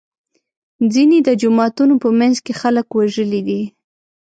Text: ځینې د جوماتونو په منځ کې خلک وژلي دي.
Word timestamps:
ځینې 0.93 1.17
د 1.27 1.29
جوماتونو 1.41 1.95
په 2.03 2.09
منځ 2.19 2.35
کې 2.45 2.53
خلک 2.61 2.87
وژلي 2.91 3.41
دي. 3.47 3.61